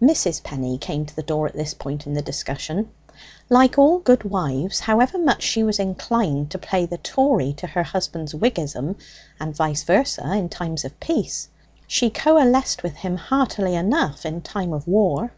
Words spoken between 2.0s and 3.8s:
in the discussion. Like